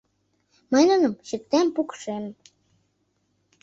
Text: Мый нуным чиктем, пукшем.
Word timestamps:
Мый 0.71 0.83
нуным 0.89 1.13
чиктем, 1.27 1.67
пукшем. 1.75 2.23